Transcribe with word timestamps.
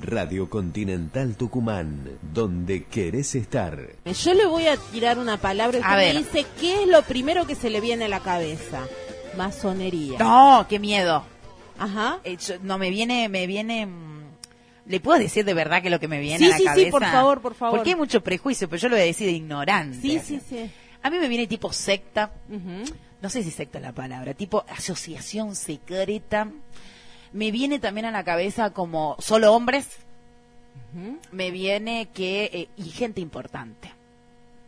Radio 0.00 0.48
Continental 0.50 1.36
Tucumán, 1.36 2.18
donde 2.34 2.84
querés 2.84 3.34
estar. 3.34 3.78
Yo 4.04 4.34
le 4.34 4.46
voy 4.46 4.66
a 4.66 4.76
tirar 4.76 5.18
una 5.18 5.38
palabra 5.38 5.78
y 5.78 5.82
A 5.84 5.90
me 5.90 5.96
ver. 5.96 6.18
dice 6.18 6.44
qué 6.60 6.82
es 6.82 6.88
lo 6.88 7.02
primero 7.02 7.46
que 7.46 7.54
se 7.54 7.70
le 7.70 7.80
viene 7.80 8.04
a 8.04 8.08
la 8.08 8.20
cabeza. 8.20 8.86
Masonería. 9.36 10.18
No, 10.18 10.66
qué 10.68 10.78
miedo. 10.78 11.24
Ajá. 11.78 12.20
Eh, 12.24 12.36
yo- 12.36 12.56
no, 12.62 12.78
me 12.78 12.90
viene, 12.90 13.28
me 13.28 13.46
viene... 13.46 13.86
mm, 13.86 14.16
¿Le 14.86 15.00
puedo 15.00 15.18
decir 15.18 15.44
de 15.44 15.52
verdad 15.54 15.82
que 15.82 15.90
lo 15.90 15.98
que 15.98 16.08
me 16.08 16.20
viene 16.20 16.38
Sí, 16.38 16.44
a 16.46 16.48
la 16.50 16.56
sí, 16.56 16.62
sí, 16.62 16.66
cabeza? 16.68 16.90
por 16.90 17.02
favor, 17.04 17.40
por 17.40 17.54
favor. 17.54 17.76
Porque 17.78 17.90
hay 17.90 17.96
mucho 17.96 18.22
prejuicio, 18.22 18.68
pero 18.68 18.80
yo 18.80 18.88
lo 18.88 18.94
voy 18.96 19.02
a 19.02 19.06
decir 19.06 19.26
de 19.26 19.32
ignorante. 19.32 19.98
Sí, 20.00 20.20
sí, 20.24 20.40
sí. 20.48 20.70
A 21.02 21.10
mí 21.10 21.18
me 21.18 21.28
viene 21.28 21.46
tipo 21.46 21.72
secta, 21.72 22.32
Ujú. 22.48 22.84
no 23.20 23.28
sé 23.30 23.42
si 23.42 23.50
secta 23.50 23.78
es 23.78 23.82
la 23.84 23.92
palabra, 23.92 24.32
tipo 24.34 24.64
asociación 24.68 25.54
secreta. 25.56 26.48
Me 27.36 27.50
viene 27.50 27.78
también 27.78 28.06
a 28.06 28.10
la 28.10 28.24
cabeza 28.24 28.70
como 28.70 29.14
solo 29.18 29.52
hombres. 29.52 29.98
Me 31.30 31.50
viene 31.50 32.08
que... 32.14 32.44
eh, 32.44 32.68
y 32.78 32.84
gente 32.84 33.20
importante. 33.20 33.92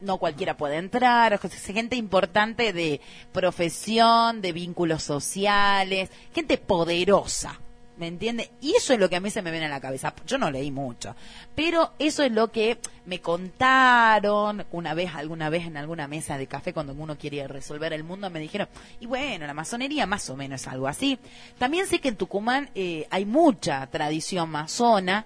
No 0.02 0.19
cualquiera 0.19 0.55
puede 0.58 0.77
entrar, 0.77 1.41
gente 1.41 1.97
importante 1.97 2.75
de 2.75 3.00
profesión, 3.33 4.42
de 4.42 4.52
vínculos 4.52 5.02
sociales, 5.02 6.10
gente 6.34 6.58
poderosa. 6.58 7.58
¿Me 7.98 8.06
entiende? 8.06 8.50
Y 8.60 8.77
eso 8.77 8.92
es 8.92 9.00
lo 9.00 9.08
que 9.10 9.16
a 9.16 9.20
mí 9.20 9.28
se 9.28 9.42
me 9.42 9.50
viene 9.50 9.66
a 9.66 9.70
la 9.70 9.80
cabeza. 9.80 10.14
Yo 10.24 10.38
no 10.38 10.50
leí 10.52 10.70
mucho, 10.70 11.16
pero 11.56 11.92
eso 11.98 12.22
es 12.22 12.30
lo 12.30 12.52
que 12.52 12.78
me 13.06 13.20
contaron 13.20 14.64
una 14.70 14.94
vez, 14.94 15.14
alguna 15.14 15.50
vez 15.50 15.66
en 15.66 15.77
alguna 15.77 16.06
mesa 16.06 16.38
de 16.38 16.46
café 16.46 16.72
cuando 16.72 16.92
uno 16.92 17.19
quiere 17.19 17.46
resolver 17.48 17.92
el 17.92 18.04
mundo, 18.04 18.30
me 18.30 18.38
dijeron, 18.38 18.69
y 19.00 19.06
bueno, 19.06 19.46
la 19.46 19.54
masonería 19.54 20.06
más 20.06 20.30
o 20.30 20.36
menos 20.36 20.60
es 20.60 20.69
algo 20.69 20.86
así. 20.86 21.19
También 21.58 21.88
sé 21.88 21.98
que 21.98 22.08
en 22.08 22.16
Tucumán 22.16 22.70
eh, 22.76 23.08
hay 23.10 23.24
mucha 23.24 23.84
tradición 23.88 24.48
masona 24.48 25.24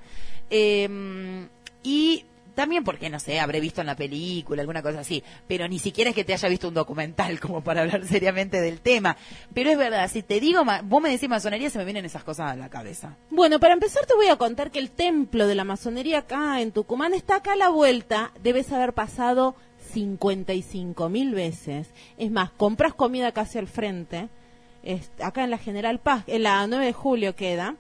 eh, 0.49 1.49
y 1.83 2.25
también 2.55 2.85
porque, 2.85 3.11
no 3.11 3.19
sé, 3.19 3.41
habré 3.41 3.61
visto 3.61 3.81
en 3.81 3.87
la 3.87 3.97
película, 3.97 4.61
alguna 4.63 4.83
cosa 4.83 5.01
así, 5.01 5.23
pero 5.49 5.69
ni 5.69 5.79
siquiera 5.79 6.11
es 6.11 6.17
que 6.17 6.25
te 6.25 6.33
haya 6.33 6.49
visto 6.49 6.69
un 6.69 6.75
documental 6.75 7.41
como 7.41 7.63
para 7.63 7.83
hablar 7.83 8.07
seriamente 8.07 8.61
del 8.61 8.81
tema. 8.81 9.17
Pero 9.55 9.71
es 9.71 9.79
verdad, 9.79 10.11
si 10.11 10.23
te 10.23 10.41
digo, 10.41 10.63
vos 10.85 11.03
me 11.03 11.11
decís 11.11 11.29
masonería, 11.29 11.71
se 11.71 11.79
me 11.79 11.85
vienen 11.85 12.05
esas 12.05 12.25
cosas 12.25 12.53
a 12.53 12.57
la 12.57 12.69
cabeza. 12.69 13.17
Bueno, 13.31 13.59
para 13.61 13.75
empezar 13.75 14.07
te 14.07 14.15
voy 14.15 14.29
a 14.29 14.37
contar 14.37 14.71
que 14.71 14.79
el 14.79 14.91
templo 14.91 15.47
de 15.47 15.55
la 15.55 15.65
masonería 15.65 16.19
acá 16.19 16.61
en 16.61 16.73
Tucumán 16.73 17.15
está 17.15 17.37
acá 17.37 17.53
a 17.53 17.57
la 17.57 17.69
vuelta. 17.69 18.33
Debes 18.43 18.73
haber 18.73 18.93
pasado 18.93 19.55
55 19.93 21.09
mil 21.09 21.35
veces. 21.35 21.89
Es 22.19 22.31
más, 22.31 22.51
compras 22.51 22.95
comida 22.95 23.33
casi 23.33 23.59
al 23.59 23.67
frente. 23.67 24.29
Acá 25.21 25.45
en 25.45 25.51
la 25.51 25.59
General 25.59 26.01
Paz, 26.01 26.25
en 26.27 26.43
la 26.43 26.67
9 26.67 26.87
de 26.87 26.93
julio 26.93 27.37
queda. 27.37 27.77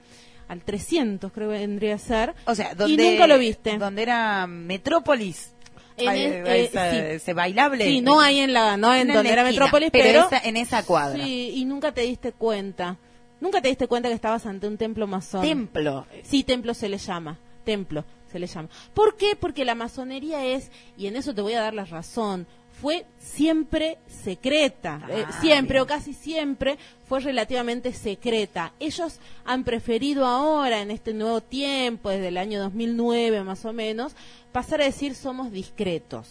Al 0.53 0.62
300 0.62 1.33
creo 1.33 1.50
que 1.50 1.58
vendría 1.58 1.95
a 1.95 1.98
ser. 1.98 2.34
O 2.47 2.55
sea, 2.55 2.72
Y 2.72 2.75
donde... 2.77 3.11
nunca 3.12 3.27
lo 3.27 3.39
viste. 3.39 3.77
Donde 3.78 4.03
era 4.03 4.47
Metrópolis. 4.47 5.53
En 5.97 6.09
el- 6.11 6.47
eh, 6.47 6.64
esa- 6.64 6.91
sí. 6.91 6.97
ese 6.98 7.33
bailable. 7.34 7.84
Sí, 7.84 8.00
no 8.00 8.20
hay 8.20 8.39
en 8.41 8.53
la, 8.53 8.77
no 8.77 8.94
en 8.94 9.09
No 9.09 9.14
donde 9.14 9.28
la 9.28 9.33
era 9.34 9.42
esquina, 9.42 9.64
Metrópolis, 9.64 9.91
pero 9.91 10.04
pero, 10.04 10.26
esa- 10.26 10.49
en 10.49 10.56
esa 10.56 10.82
cuadra. 10.84 11.22
Sí, 11.22 11.53
y 11.54 11.65
nunca 11.65 11.93
te 11.93 12.03
diste 12.03 12.32
cuenta. 12.32 12.97
Nunca 13.41 13.60
te 13.60 13.69
diste 13.69 13.87
cuenta 13.88 14.09
que 14.09 14.15
estabas 14.15 14.47
ante 14.47 14.66
un 14.69 14.76
templo 14.78 15.06
masón. 15.06 15.43
Templo. 15.43 16.06
Sí, 16.22 16.44
templo 16.44 16.75
se 16.75 16.88
le 16.88 16.99
llama. 16.99 17.38
Templo 17.65 18.05
se 18.31 18.38
le 18.38 18.47
llama. 18.47 18.69
¿Por 18.94 19.16
qué? 19.16 19.37
Porque 19.38 19.65
la 19.65 19.75
masonería 19.75 20.44
es, 20.47 20.71
y 20.97 21.06
en 21.09 21.16
eso 21.16 21.34
te 21.34 21.43
voy 21.43 21.53
a 21.55 21.60
dar 21.60 21.75
la 21.75 21.84
razón, 21.84 22.47
fue 22.82 23.06
siempre 23.20 23.98
secreta. 24.09 25.00
Ah, 25.04 25.09
Eh, 25.09 25.26
siempre 25.41 25.75
bien. 25.75 25.84
o 25.84 25.87
casi 25.87 26.12
siempre 26.12 26.78
fue 27.09 27.20
relativamente 27.20 27.93
secreta. 27.93 28.72
Ellos 28.81 29.20
han 29.44 29.62
preferido 29.62 30.26
ahora, 30.26 30.82
en 30.82 30.91
este 30.91 31.15
nuevo 31.15 31.41
tiempo, 31.41 32.10
desde 32.10 32.28
el 32.28 32.37
año 32.37 32.59
2009 32.60 33.44
más 33.44 33.65
o 33.65 33.72
menos, 33.72 34.15
pasar 34.50 34.81
a 34.82 34.87
decir 34.87 35.15
somos 35.15 35.53
discretos 35.53 36.26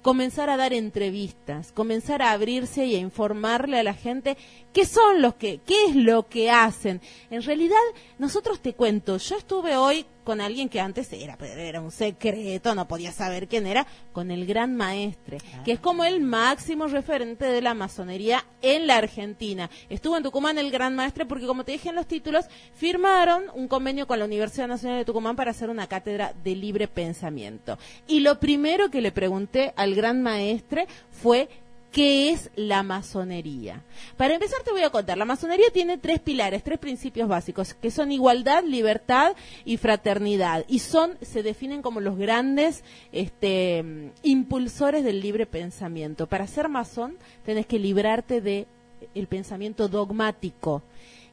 comenzar 0.00 0.48
a 0.48 0.56
dar 0.56 0.72
entrevistas, 0.72 1.70
comenzar 1.72 2.22
a 2.22 2.32
abrirse 2.32 2.86
y 2.86 2.94
a 2.94 2.98
informarle 2.98 3.78
a 3.78 3.82
la 3.82 3.92
gente 3.92 4.36
qué 4.72 4.86
son 4.86 5.20
los 5.20 5.34
que, 5.34 5.60
qué 5.66 5.84
es 5.86 5.94
lo 5.94 6.26
que 6.26 6.50
hacen. 6.50 7.00
En 7.30 7.42
realidad, 7.42 7.76
nosotros 8.18 8.60
te 8.60 8.72
cuento, 8.72 9.18
yo 9.18 9.36
estuve 9.36 9.76
hoy 9.76 10.06
con 10.24 10.40
alguien 10.40 10.68
que 10.68 10.80
antes 10.80 11.12
era, 11.12 11.36
era 11.56 11.80
un 11.80 11.90
secreto, 11.90 12.74
no 12.74 12.88
podía 12.88 13.12
saber 13.12 13.46
quién 13.46 13.66
era, 13.66 13.86
con 14.12 14.30
el 14.30 14.46
gran 14.46 14.74
maestre, 14.74 15.38
que 15.64 15.72
es 15.72 15.80
como 15.80 16.04
el 16.04 16.20
máximo 16.20 16.86
referente 16.86 17.44
de 17.44 17.62
la 17.62 17.74
masonería 17.74 18.44
en 18.62 18.86
la 18.86 18.96
Argentina. 18.96 19.70
Estuvo 19.88 20.16
en 20.16 20.22
Tucumán 20.22 20.58
el 20.58 20.70
gran 20.70 20.96
maestre 20.96 21.26
porque, 21.26 21.46
como 21.46 21.64
te 21.64 21.72
dije 21.72 21.90
en 21.90 21.94
los 21.94 22.06
títulos, 22.06 22.46
firmaron 22.74 23.44
un 23.54 23.68
convenio 23.68 24.06
con 24.06 24.18
la 24.18 24.24
Universidad 24.24 24.68
Nacional 24.68 24.98
de 24.98 25.04
Tucumán 25.04 25.36
para 25.36 25.50
hacer 25.50 25.70
una 25.70 25.86
cátedra 25.86 26.32
de 26.42 26.56
libre 26.56 26.88
pensamiento. 26.88 27.78
Y 28.06 28.20
lo 28.20 28.40
primero 28.40 28.90
que 28.90 29.00
le 29.00 29.12
pregunté 29.12 29.72
al 29.76 29.94
gran 29.94 30.22
maestre 30.22 30.86
fue 31.10 31.48
¿Qué 31.94 32.30
es 32.30 32.50
la 32.56 32.82
masonería? 32.82 33.84
Para 34.16 34.34
empezar 34.34 34.64
te 34.64 34.72
voy 34.72 34.82
a 34.82 34.90
contar, 34.90 35.16
la 35.16 35.24
masonería 35.24 35.66
tiene 35.72 35.96
tres 35.96 36.18
pilares, 36.18 36.64
tres 36.64 36.80
principios 36.80 37.28
básicos, 37.28 37.74
que 37.74 37.92
son 37.92 38.10
igualdad, 38.10 38.64
libertad 38.64 39.36
y 39.64 39.76
fraternidad. 39.76 40.64
Y 40.66 40.80
son, 40.80 41.16
se 41.22 41.44
definen 41.44 41.82
como 41.82 42.00
los 42.00 42.18
grandes 42.18 42.82
este, 43.12 44.10
impulsores 44.24 45.04
del 45.04 45.20
libre 45.20 45.46
pensamiento. 45.46 46.26
Para 46.26 46.48
ser 46.48 46.68
masón 46.68 47.16
tenés 47.44 47.64
que 47.66 47.78
librarte 47.78 48.40
de 48.40 48.66
el 49.14 49.28
pensamiento 49.28 49.86
dogmático. 49.86 50.82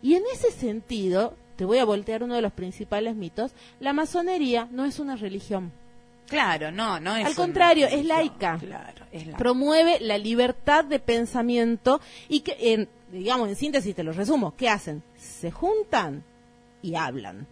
Y 0.03 0.13
en 0.13 0.21
ese 0.31 0.51
sentido, 0.51 1.33
te 1.55 1.65
voy 1.65 1.79
a 1.79 1.85
voltear 1.85 2.21
uno 2.21 2.35
de 2.35 2.43
los 2.43 2.53
principales 2.53 3.15
mitos, 3.15 3.51
la 3.79 3.93
masonería 3.93 4.67
no 4.69 4.85
es 4.85 4.99
una 4.99 5.15
religión. 5.15 5.71
Claro, 6.31 6.71
no, 6.71 6.97
no 7.01 7.17
es 7.17 7.25
Al 7.25 7.31
una 7.33 7.35
contrario, 7.35 7.87
es 7.87 8.05
laica. 8.05 8.57
Claro, 8.57 9.05
es 9.11 9.25
laica. 9.25 9.37
promueve 9.37 9.99
la 9.99 10.17
libertad 10.17 10.85
de 10.85 10.97
pensamiento 10.99 11.99
y 12.29 12.39
que, 12.39 12.55
en, 12.73 12.87
digamos, 13.11 13.49
en 13.49 13.57
síntesis 13.57 13.93
te 13.93 14.01
lo 14.01 14.13
resumo, 14.13 14.55
¿qué 14.55 14.69
hacen? 14.69 15.03
Se 15.17 15.51
juntan 15.51 16.23
y 16.81 16.95
hablan, 16.95 17.45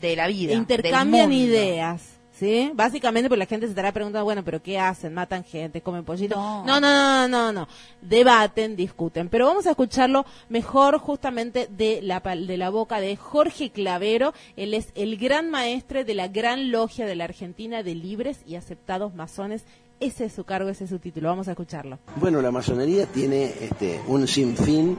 de 0.00 0.16
la 0.16 0.26
vida. 0.26 0.52
e 0.52 0.56
intercambian 0.56 1.30
del 1.30 1.38
mundo. 1.38 1.54
ideas. 1.54 2.02
¿Sí? 2.38 2.72
Básicamente, 2.74 3.28
pues 3.28 3.38
la 3.38 3.46
gente 3.46 3.66
se 3.66 3.70
estará 3.70 3.92
preguntando, 3.92 4.24
bueno, 4.24 4.42
pero 4.42 4.60
¿qué 4.62 4.78
hacen? 4.78 5.12
¿Matan 5.14 5.44
gente? 5.44 5.80
¿Comen 5.82 6.02
pollito? 6.04 6.34
No. 6.34 6.64
no, 6.64 6.80
no, 6.80 7.28
no, 7.28 7.28
no, 7.28 7.52
no. 7.52 7.68
Debaten, 8.00 8.74
discuten. 8.74 9.28
Pero 9.28 9.46
vamos 9.46 9.66
a 9.66 9.70
escucharlo 9.70 10.24
mejor 10.48 10.98
justamente 10.98 11.68
de 11.70 12.00
la, 12.02 12.22
pal- 12.22 12.46
de 12.46 12.56
la 12.56 12.70
boca 12.70 13.00
de 13.00 13.16
Jorge 13.16 13.70
Clavero. 13.70 14.32
Él 14.56 14.74
es 14.74 14.88
el 14.94 15.18
gran 15.18 15.50
maestre 15.50 16.04
de 16.04 16.14
la 16.14 16.28
gran 16.28 16.70
logia 16.72 17.06
de 17.06 17.14
la 17.16 17.24
Argentina 17.24 17.82
de 17.82 17.94
libres 17.94 18.40
y 18.46 18.56
aceptados 18.56 19.14
masones. 19.14 19.62
Ese 20.00 20.24
es 20.24 20.32
su 20.32 20.42
cargo, 20.44 20.68
ese 20.68 20.84
es 20.84 20.90
su 20.90 20.98
título. 20.98 21.28
Vamos 21.28 21.46
a 21.48 21.52
escucharlo. 21.52 21.98
Bueno, 22.16 22.42
la 22.42 22.50
masonería 22.50 23.06
tiene 23.06 23.44
este, 23.60 24.00
un 24.08 24.26
sinfín 24.26 24.98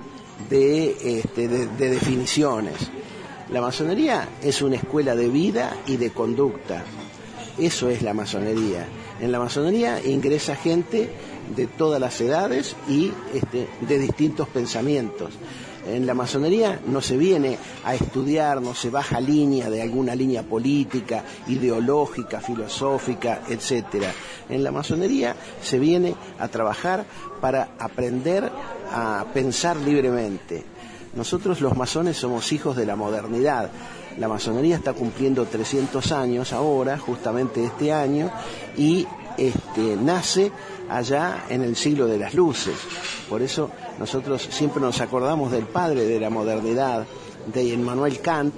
de, 0.49 1.17
este, 1.19 1.47
de- 1.49 1.65
de 1.67 1.89
definiciones. 1.89 2.75
La 3.51 3.59
masonería 3.59 4.29
es 4.41 4.61
una 4.61 4.77
escuela 4.77 5.15
de 5.15 5.27
vida 5.27 5.75
y 5.87 5.97
de 5.97 6.11
conducta. 6.11 6.83
Eso 7.57 7.89
es 7.89 8.01
la 8.01 8.13
masonería. 8.13 8.87
En 9.21 9.31
la 9.31 9.39
masonería 9.39 10.03
ingresa 10.03 10.55
gente 10.55 11.09
de 11.55 11.67
todas 11.67 12.01
las 12.01 12.19
edades 12.19 12.75
y 12.89 13.11
este, 13.33 13.67
de 13.81 13.99
distintos 13.99 14.47
pensamientos. 14.47 15.33
En 15.85 16.05
la 16.05 16.13
masonería 16.13 16.79
no 16.87 17.01
se 17.01 17.17
viene 17.17 17.57
a 17.83 17.93
estudiar, 17.93 18.61
no 18.61 18.73
se 18.73 18.89
baja 18.89 19.19
línea 19.19 19.69
de 19.69 19.81
alguna 19.81 20.15
línea 20.15 20.41
política, 20.41 21.23
ideológica, 21.47 22.39
filosófica, 22.39 23.41
etcétera. 23.49 24.11
En 24.49 24.63
la 24.63 24.71
masonería 24.71 25.35
se 25.61 25.79
viene 25.79 26.15
a 26.39 26.47
trabajar 26.47 27.05
para 27.41 27.71
aprender 27.77 28.49
a 28.91 29.25
pensar 29.33 29.75
libremente. 29.75 30.63
Nosotros 31.15 31.61
los 31.61 31.77
masones 31.77 32.17
somos 32.17 32.51
hijos 32.53 32.75
de 32.75 32.85
la 32.85 32.95
modernidad. 32.95 33.69
La 34.17 34.27
masonería 34.27 34.75
está 34.75 34.93
cumpliendo 34.93 35.45
300 35.45 36.11
años 36.11 36.53
ahora, 36.53 36.97
justamente 36.97 37.63
este 37.63 37.91
año, 37.91 38.31
y 38.77 39.07
este, 39.37 39.95
nace 39.95 40.51
allá 40.89 41.45
en 41.49 41.63
el 41.63 41.75
siglo 41.75 42.07
de 42.07 42.19
las 42.19 42.33
luces. 42.33 42.75
Por 43.29 43.41
eso 43.41 43.69
nosotros 43.99 44.47
siempre 44.51 44.81
nos 44.81 45.01
acordamos 45.01 45.51
del 45.51 45.65
padre 45.65 46.05
de 46.05 46.19
la 46.19 46.29
modernidad, 46.29 47.05
de 47.53 47.73
Emmanuel 47.73 48.19
Kant, 48.21 48.53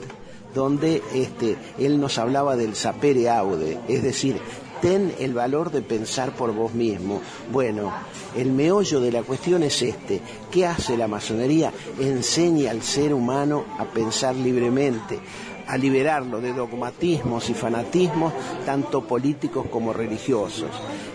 donde 0.54 1.02
este, 1.13 1.58
él 1.80 2.00
nos 2.00 2.18
hablaba 2.18 2.56
del 2.56 2.75
sapere 2.75 3.30
aude, 3.30 3.80
es 3.88 4.04
decir, 4.04 4.40
ten 4.81 5.13
el 5.19 5.33
valor 5.33 5.72
de 5.72 5.81
pensar 5.81 6.36
por 6.36 6.54
vos 6.54 6.74
mismo. 6.74 7.22
Bueno, 7.51 7.92
el 8.36 8.51
meollo 8.51 9.00
de 9.00 9.12
la 9.12 9.24
cuestión 9.24 9.63
es 9.63 9.81
este. 9.81 10.22
¿Qué 10.51 10.66
hace 10.66 10.98
la 10.98 11.07
masonería? 11.07 11.72
Enseña 12.00 12.72
al 12.72 12.81
ser 12.81 13.13
humano 13.13 13.66
a 13.77 13.86
pensar 13.86 14.36
libremente, 14.36 15.19
a 15.68 15.77
liberarlo 15.77 16.39
de 16.42 16.54
dogmatismos 16.54 17.50
y 17.50 17.54
fanatismos, 17.54 18.33
tanto 18.66 19.07
políticos 19.07 19.68
como 19.72 19.94
religiosos. 19.94 20.69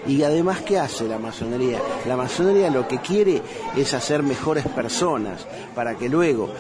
Y 0.07 0.23
además, 0.23 0.63
¿qué 0.63 0.79
hace 0.79 1.07
la 1.07 1.19
masonería? 1.19 1.79
La 2.07 2.17
masonería 2.17 2.71
lo 2.71 2.89
que 2.89 2.99
quiere 2.99 3.43
es 3.77 3.95
hacer 3.95 4.23
mejores 4.23 4.67
personas, 4.67 5.47
para 5.75 5.97
que 5.97 6.09
luego 6.09 6.51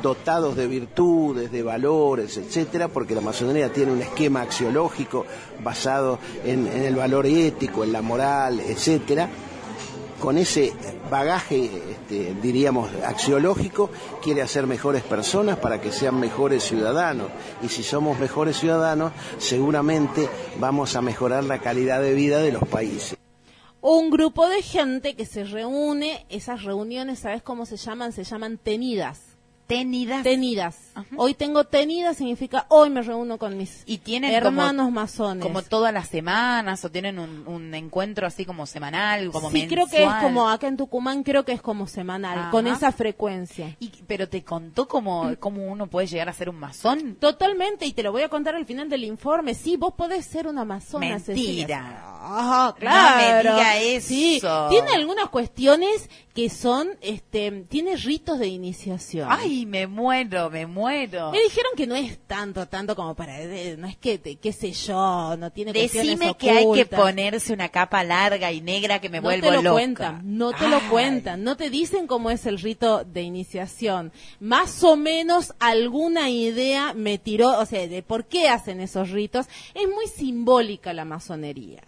dotados 0.00 0.56
de 0.56 0.66
virtudes, 0.66 1.52
de 1.52 1.62
valores, 1.62 2.36
etcétera, 2.36 2.88
porque 2.88 3.14
la 3.14 3.20
masonería 3.20 3.72
tiene 3.72 3.92
un 3.92 4.00
esquema 4.00 4.42
axiológico 4.42 5.26
basado 5.62 6.18
en, 6.44 6.66
el 6.66 6.94
valor 6.94 7.26
ético, 7.26 7.84
en 7.84 7.92
la 7.92 8.02
moral, 8.02 8.60
etcétera, 8.60 9.28
con 10.20 10.38
ese 10.38 10.72
bagaje, 11.10 11.68
este, 11.90 12.34
diríamos, 12.40 12.90
axiológico, 13.04 13.90
quiere 14.22 14.40
hacer 14.40 14.68
mejores 14.68 15.02
personas 15.02 15.58
para 15.58 15.80
que 15.80 15.90
sean 15.90 16.20
mejores 16.20 16.62
ciudadanos. 16.62 17.28
Y 17.60 17.68
si 17.68 17.82
somos 17.82 18.20
mejores 18.20 18.56
ciudadanos, 18.56 19.12
seguramente 19.38 20.28
vamos 20.60 20.94
a 20.94 21.02
mejorar 21.02 21.42
la 21.42 21.58
calidad 21.58 22.00
de 22.00 22.14
vida 22.14 22.38
de 22.38 22.52
los 22.52 22.62
países. 22.68 23.18
Un 23.80 24.10
grupo 24.10 24.48
de 24.48 24.62
gente 24.62 25.16
que 25.16 25.26
se 25.26 25.42
reúne, 25.42 26.24
esas 26.28 26.62
reuniones, 26.62 27.18
¿sabes 27.18 27.42
cómo 27.42 27.66
se 27.66 27.76
llaman? 27.76 28.12
Se 28.12 28.22
llaman 28.22 28.58
tenidas. 28.58 29.31
Tenidas. 29.72 30.22
Tenidas. 30.22 30.76
Hoy 31.16 31.32
tengo 31.32 31.64
tenidas 31.64 32.18
significa 32.18 32.66
hoy 32.68 32.90
me 32.90 33.00
reúno 33.00 33.38
con 33.38 33.56
mis 33.56 33.82
y 33.86 33.98
tienen 33.98 34.32
hermanos 34.34 34.84
como, 34.86 35.00
masones. 35.00 35.42
Como 35.42 35.62
todas 35.62 35.94
las 35.94 36.08
semanas 36.08 36.84
o 36.84 36.90
tienen 36.90 37.18
un, 37.18 37.46
un 37.46 37.74
encuentro 37.74 38.26
así 38.26 38.44
como 38.44 38.66
semanal, 38.66 39.30
como 39.30 39.50
sí, 39.50 39.60
mensual. 39.60 39.70
creo 39.70 39.86
que 39.86 40.04
es 40.04 40.22
como 40.22 40.50
acá 40.50 40.68
en 40.68 40.76
Tucumán 40.76 41.22
creo 41.22 41.46
que 41.46 41.52
es 41.52 41.62
como 41.62 41.86
semanal, 41.86 42.38
Ajá. 42.38 42.50
con 42.50 42.66
esa 42.66 42.92
frecuencia. 42.92 43.74
Y, 43.80 43.90
pero 44.06 44.28
te 44.28 44.44
contó 44.44 44.86
cómo, 44.86 45.34
cómo 45.40 45.64
uno 45.64 45.86
puede 45.86 46.06
llegar 46.06 46.28
a 46.28 46.34
ser 46.34 46.50
un 46.50 46.56
masón. 46.56 47.14
Totalmente, 47.14 47.86
y 47.86 47.94
te 47.94 48.02
lo 48.02 48.12
voy 48.12 48.22
a 48.22 48.28
contar 48.28 48.54
al 48.54 48.66
final 48.66 48.90
del 48.90 49.04
informe. 49.04 49.54
Sí, 49.54 49.78
vos 49.78 49.94
podés 49.94 50.26
ser 50.26 50.46
una 50.46 50.66
masona. 50.66 51.08
Mentira. 51.08 52.12
Ajá, 52.24 52.74
claro. 52.78 53.50
No 53.50 53.56
me 53.56 53.56
diga 53.56 53.78
eso. 53.78 54.06
Sí, 54.06 54.40
tiene 54.70 54.90
algunas 54.94 55.28
cuestiones 55.30 56.08
que 56.34 56.48
son, 56.48 56.90
este, 57.00 57.50
tiene 57.68 57.96
ritos 57.96 58.38
de 58.38 58.48
iniciación. 58.48 59.28
Ay, 59.30 59.61
me 59.66 59.86
muero, 59.86 60.50
me 60.50 60.66
muero. 60.66 61.30
Me 61.32 61.40
dijeron 61.42 61.72
que 61.76 61.86
no 61.86 61.94
es 61.94 62.18
tanto, 62.26 62.66
tanto 62.66 62.94
como 62.96 63.14
para, 63.14 63.40
eh, 63.40 63.76
no 63.78 63.86
es 63.86 63.96
que, 63.96 64.18
te- 64.18 64.36
qué 64.36 64.52
sé 64.52 64.72
yo, 64.72 65.36
no 65.38 65.50
tiene 65.50 65.72
Decime 65.72 66.34
que 66.36 66.50
hay 66.50 66.64
que 66.74 66.86
ponerse 66.86 67.52
una 67.52 67.68
capa 67.68 68.02
larga 68.04 68.50
y 68.52 68.60
negra 68.60 69.00
que 69.00 69.08
me 69.08 69.18
no 69.18 69.22
vuelvo 69.24 69.46
te 69.48 69.52
lo 69.56 69.62
loca. 69.62 69.72
cuentan, 69.72 70.20
no 70.38 70.52
te 70.52 70.68
lo 70.68 70.80
cuentan, 70.90 71.42
no 71.44 71.56
te 71.56 71.70
dicen 71.70 72.06
cómo 72.06 72.30
es 72.30 72.46
el 72.46 72.58
rito 72.58 73.04
de 73.04 73.22
iniciación. 73.22 74.12
Más 74.40 74.82
o 74.84 74.96
menos 74.96 75.52
alguna 75.58 76.30
idea 76.30 76.92
me 76.94 77.18
tiró, 77.18 77.58
o 77.58 77.66
sea, 77.66 77.86
de 77.86 78.02
por 78.02 78.24
qué 78.26 78.48
hacen 78.48 78.80
esos 78.80 79.10
ritos. 79.10 79.46
Es 79.74 79.88
muy 79.88 80.06
simbólica 80.06 80.92
la 80.92 81.04
masonería. 81.04 81.82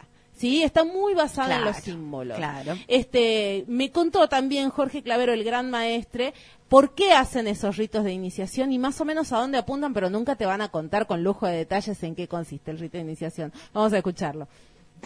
Sí, 0.45 0.63
está 0.63 0.85
muy 0.85 1.15
basada 1.15 1.57
en 1.57 1.65
los 1.65 1.77
símbolos. 1.79 2.37
claro. 2.37 2.75
Este, 2.87 3.65
me 3.67 3.91
contó 3.91 4.29
también 4.29 4.69
Jorge 4.69 5.03
Clavero, 5.03 5.33
el 5.33 5.43
gran 5.43 5.71
maestre, 5.71 6.35
por 6.69 6.95
qué 6.95 7.15
hacen 7.15 7.47
esos 7.47 7.79
ritos 7.79 8.05
de 8.05 8.13
iniciación 8.13 8.71
y 8.71 8.79
más 8.79 9.01
o 9.01 9.07
menos 9.07 9.33
a 9.33 9.39
dónde 9.39 9.57
apuntan, 9.57 9.95
pero 9.95 10.11
nunca 10.11 10.37
te 10.37 10.45
van 10.45 10.61
a 10.61 10.69
contar 10.69 11.07
con 11.07 11.25
lujo 11.25 11.47
de 11.47 11.57
detalles 11.57 12.03
en 12.03 12.15
qué 12.15 12.29
consiste 12.29 12.71
el 12.71 12.79
rito 12.79 12.99
de 12.99 13.05
iniciación. 13.05 13.55
Vamos 13.73 13.95
a 13.95 13.97
escucharlo. 13.97 14.47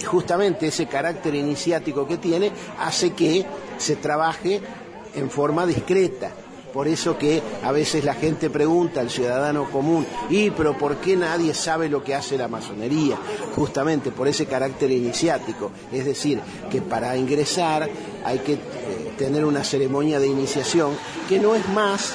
justamente 0.04 0.66
ese 0.66 0.86
carácter 0.86 1.36
iniciático 1.36 2.08
que 2.08 2.16
tiene 2.16 2.50
hace 2.80 3.12
que 3.12 3.46
se 3.76 3.94
trabaje 3.94 4.60
en 5.14 5.30
forma 5.30 5.66
discreta. 5.66 6.32
Por 6.72 6.88
eso 6.88 7.16
que 7.16 7.42
a 7.62 7.72
veces 7.72 8.04
la 8.04 8.14
gente 8.14 8.50
pregunta 8.50 9.00
al 9.00 9.10
ciudadano 9.10 9.70
común, 9.70 10.06
¿y 10.28 10.50
pero 10.50 10.76
por 10.76 10.96
qué 10.96 11.16
nadie 11.16 11.54
sabe 11.54 11.88
lo 11.88 12.04
que 12.04 12.14
hace 12.14 12.36
la 12.36 12.48
masonería? 12.48 13.16
Justamente 13.56 14.10
por 14.10 14.28
ese 14.28 14.46
carácter 14.46 14.90
iniciático. 14.90 15.70
Es 15.92 16.04
decir, 16.04 16.40
que 16.70 16.82
para 16.82 17.16
ingresar 17.16 17.88
hay 18.24 18.38
que 18.40 18.54
eh, 18.54 18.58
tener 19.16 19.44
una 19.44 19.64
ceremonia 19.64 20.20
de 20.20 20.26
iniciación 20.26 20.92
que 21.28 21.38
no 21.38 21.54
es 21.54 21.68
más, 21.70 22.14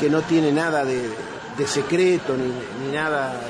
que 0.00 0.08
no 0.08 0.22
tiene 0.22 0.52
nada 0.52 0.84
de, 0.84 1.10
secreto 1.66 2.36
ni, 2.36 2.86
ni 2.86 2.92
nada 2.92 3.40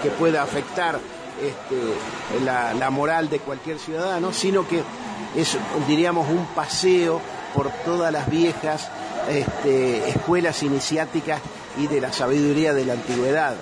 que 0.00 0.10
pueda 0.10 0.44
afectar 0.44 1.00
este, 1.42 2.44
la, 2.44 2.72
la 2.72 2.90
moral 2.90 3.28
de 3.28 3.40
cualquier 3.40 3.80
ciudadano, 3.80 4.32
sino 4.32 4.66
que 4.66 4.82
es, 5.36 5.56
diríamos, 5.86 6.28
un 6.28 6.46
paseo 6.54 7.20
por 7.54 7.70
todas 7.84 8.12
las 8.12 8.28
viejas 8.30 8.90
este, 9.28 10.08
escuelas 10.08 10.62
iniciáticas 10.62 11.40
y 11.78 11.86
de 11.86 12.00
la 12.00 12.12
sabiduría 12.12 12.72
de 12.72 12.84
la 12.84 12.94
antigüedad. 12.94 13.54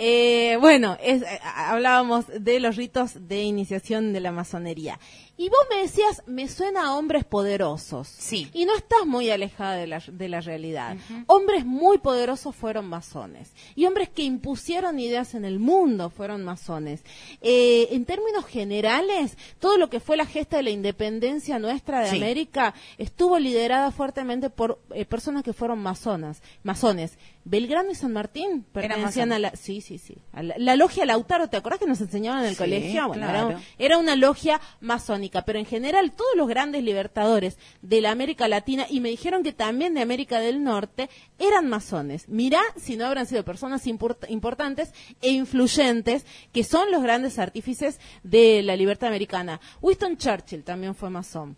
Eh, 0.00 0.56
bueno, 0.60 0.96
es- 1.02 1.22
eh, 1.22 1.40
hablábamos 1.42 2.24
de 2.28 2.60
los 2.60 2.76
ritos 2.76 3.28
de 3.28 3.42
iniciación 3.42 4.12
de 4.12 4.20
la 4.20 4.30
masonería. 4.32 4.98
Y 5.36 5.48
vos 5.50 5.58
me 5.70 5.82
decías, 5.82 6.22
me 6.26 6.48
suena 6.48 6.86
a 6.86 6.96
hombres 6.96 7.24
poderosos. 7.24 8.08
Sí. 8.08 8.48
Y 8.52 8.64
no 8.64 8.74
estás 8.76 9.06
muy 9.06 9.30
alejada 9.30 9.74
de 9.76 9.86
la, 9.86 10.02
de 10.04 10.28
la 10.28 10.40
realidad. 10.40 10.96
Hombres 11.28 11.64
muy 11.64 11.98
poderosos 11.98 12.56
fueron 12.56 12.88
masones. 12.88 13.52
Y 13.76 13.86
hombres 13.86 14.08
que 14.08 14.24
impusieron 14.24 14.98
ideas 14.98 15.34
en 15.34 15.44
el 15.44 15.60
mundo 15.60 16.10
fueron 16.10 16.44
masones. 16.44 17.02
Eh, 17.40 17.86
en 17.92 18.04
términos 18.04 18.46
generales, 18.46 19.36
todo 19.60 19.78
lo 19.78 19.88
que 19.90 20.00
fue 20.00 20.16
la 20.16 20.26
gesta 20.26 20.56
de 20.56 20.64
la 20.64 20.70
independencia 20.70 21.60
nuestra 21.60 22.00
de 22.00 22.10
Sí. 22.10 22.16
América 22.16 22.74
estuvo 22.98 23.38
liderada 23.38 23.92
fuertemente 23.92 24.50
por 24.50 24.80
eh, 24.92 25.04
personas 25.04 25.44
que 25.44 25.52
fueron 25.52 25.78
masonas, 25.78 26.42
masones. 26.64 27.16
Belgrano 27.48 27.90
y 27.90 27.94
San 27.94 28.12
Martín 28.12 28.64
pertenecían 28.72 29.32
a 29.32 29.38
la, 29.38 29.56
sí, 29.56 29.80
sí, 29.80 29.96
sí, 29.98 30.18
a 30.32 30.42
la, 30.42 30.54
la 30.58 30.76
logia 30.76 31.06
Lautaro, 31.06 31.48
¿te 31.48 31.56
acordás 31.56 31.78
que 31.80 31.86
nos 31.86 32.00
enseñaban 32.00 32.40
en 32.42 32.46
el 32.48 32.52
Sí, 32.54 32.58
colegio? 32.58 33.08
Bueno, 33.08 33.26
claro. 33.26 33.48
era, 33.50 33.60
era 33.78 33.98
una 33.98 34.16
logia 34.16 34.60
masónica, 34.80 35.42
pero 35.46 35.58
en 35.58 35.64
general 35.64 36.12
todos 36.12 36.30
los 36.36 36.46
grandes 36.48 36.82
libertadores 36.84 37.58
de 37.82 38.00
la 38.00 38.10
América 38.10 38.48
Latina 38.48 38.86
y 38.90 39.00
me 39.00 39.08
dijeron 39.08 39.42
que 39.42 39.52
también 39.52 39.94
de 39.94 40.02
América 40.02 40.40
del 40.40 40.62
Norte 40.62 41.08
eran 41.38 41.68
masones. 41.68 42.28
Mirá 42.28 42.60
si 42.76 42.96
no 42.96 43.06
habrán 43.06 43.26
sido 43.26 43.44
personas 43.44 43.86
import- 43.86 44.28
importantes 44.28 44.92
e 45.22 45.30
influyentes 45.30 46.26
que 46.52 46.64
son 46.64 46.90
los 46.90 47.02
grandes 47.02 47.38
artífices 47.38 47.98
de 48.22 48.62
la 48.62 48.76
libertad 48.76 49.08
americana. 49.08 49.60
Winston 49.80 50.16
Churchill 50.18 50.64
también 50.64 50.94
fue 50.94 51.10
masón. 51.10 51.56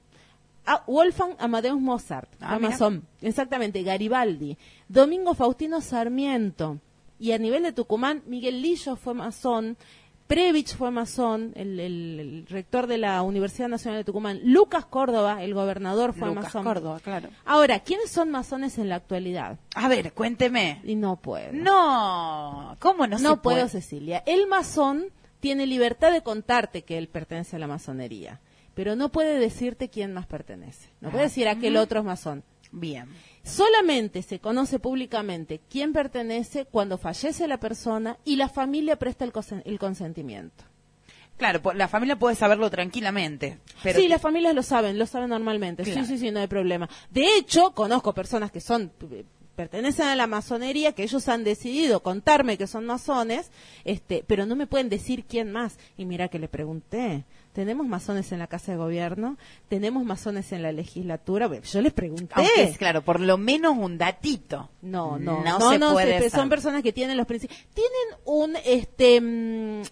Ah, 0.72 0.84
Wolfgang 0.86 1.34
Amadeus 1.38 1.80
Mozart, 1.80 2.28
Ah, 2.40 2.56
mira. 2.58 2.70
masón. 2.70 3.04
Exactamente, 3.20 3.82
Garibaldi. 3.82 4.56
Domingo 4.88 5.34
Faustino 5.34 5.80
Sarmiento. 5.80 6.78
Y 7.18 7.32
a 7.32 7.38
nivel 7.38 7.62
de 7.64 7.72
Tucumán, 7.72 8.22
Miguel 8.26 8.62
Lillo 8.62 8.94
fue 8.96 9.14
masón. 9.14 9.76
Previch 10.26 10.76
fue 10.76 10.92
masón, 10.92 11.52
el, 11.56 11.80
el- 11.80 12.20
el 12.20 12.46
rector 12.46 12.86
de 12.86 12.98
la 12.98 13.20
Universidad 13.22 13.66
Nacional 13.68 13.98
de 14.00 14.04
Tucumán. 14.04 14.38
Lucas 14.44 14.84
Córdoba, 14.84 15.42
el 15.42 15.54
gobernador, 15.54 16.12
fue 16.14 16.28
Lucas 16.28 16.44
masón. 16.44 16.62
Córdoba, 16.62 17.00
claro. 17.02 17.30
Ahora, 17.44 17.80
¿quiénes 17.80 18.10
son 18.12 18.30
masones 18.30 18.78
en 18.78 18.88
la 18.88 18.94
actualidad? 18.94 19.58
A 19.74 19.88
ver, 19.88 20.12
cuénteme. 20.12 20.80
Y 20.84 20.94
no 20.94 21.16
puedo. 21.16 21.52
No, 21.52 22.76
¿cómo 22.78 23.08
no, 23.08 23.18
No 23.18 23.30
se 23.32 23.36
puedo, 23.38 23.56
puede? 23.56 23.68
Cecilia. 23.68 24.22
El 24.24 24.46
masón 24.46 25.06
tiene 25.40 25.66
libertad 25.66 26.12
de 26.12 26.22
contarte 26.22 26.82
que 26.82 26.96
él 26.96 27.08
pertenece 27.08 27.56
a 27.56 27.58
la 27.58 27.66
masonería, 27.66 28.38
pero 28.80 28.96
no 28.96 29.12
puede 29.12 29.38
decirte 29.38 29.90
quién 29.90 30.14
más 30.14 30.24
pertenece. 30.24 30.88
No 31.02 31.10
puede 31.10 31.24
decir 31.24 31.48
aquel 31.48 31.76
otro 31.76 31.98
es 31.98 32.06
masón. 32.06 32.42
Bien. 32.72 33.10
Solamente 33.42 34.22
se 34.22 34.38
conoce 34.38 34.78
públicamente 34.78 35.60
quién 35.68 35.92
pertenece 35.92 36.64
cuando 36.64 36.96
fallece 36.96 37.46
la 37.46 37.60
persona 37.60 38.16
y 38.24 38.36
la 38.36 38.48
familia 38.48 38.96
presta 38.96 39.26
el, 39.26 39.34
el 39.66 39.78
consentimiento. 39.78 40.64
Claro, 41.36 41.60
la 41.74 41.88
familia 41.88 42.18
puede 42.18 42.36
saberlo 42.36 42.70
tranquilamente. 42.70 43.58
Pero 43.82 44.00
sí, 44.00 44.08
las 44.08 44.22
familias 44.22 44.54
lo 44.54 44.62
saben, 44.62 44.98
lo 44.98 45.04
saben 45.04 45.28
normalmente. 45.28 45.82
Claro. 45.82 46.00
Sí, 46.00 46.06
sí, 46.06 46.18
sí, 46.18 46.30
no 46.30 46.40
hay 46.40 46.46
problema. 46.46 46.88
De 47.10 47.36
hecho, 47.36 47.74
conozco 47.74 48.14
personas 48.14 48.50
que 48.50 48.62
son 48.62 48.92
eh, 49.10 49.26
pertenecen 49.56 50.06
a 50.06 50.16
la 50.16 50.26
masonería, 50.26 50.92
que 50.92 51.02
ellos 51.02 51.28
han 51.28 51.44
decidido 51.44 52.02
contarme 52.02 52.56
que 52.56 52.66
son 52.66 52.86
masones, 52.86 53.50
este, 53.84 54.24
pero 54.26 54.46
no 54.46 54.56
me 54.56 54.66
pueden 54.66 54.88
decir 54.88 55.24
quién 55.24 55.52
más. 55.52 55.78
Y 55.98 56.06
mira 56.06 56.28
que 56.28 56.38
le 56.38 56.48
pregunté. 56.48 57.26
Tenemos 57.52 57.84
masones 57.86 58.30
en 58.30 58.38
la 58.38 58.46
Casa 58.46 58.70
de 58.72 58.78
Gobierno, 58.78 59.36
tenemos 59.68 60.04
masones 60.04 60.52
en 60.52 60.62
la 60.62 60.70
legislatura. 60.70 61.48
Bueno, 61.48 61.64
Yo 61.64 61.80
les 61.80 61.92
pregunté. 61.92 62.28
Aunque 62.36 62.62
es, 62.62 62.78
claro, 62.78 63.02
por 63.02 63.18
lo 63.18 63.38
menos 63.38 63.76
un 63.76 63.98
datito. 63.98 64.68
No, 64.82 65.18
no, 65.18 65.42
No 65.42 65.58
no, 65.58 65.70
se 65.72 65.78
no, 65.78 65.92
puede 65.92 66.20
se- 66.20 66.30
son 66.30 66.48
personas 66.48 66.82
que 66.84 66.92
tienen 66.92 67.16
los 67.16 67.26
principios. 67.26 67.58
Tienen 67.74 68.20
un, 68.24 68.54
este, 68.64 69.20
mm, 69.20 69.82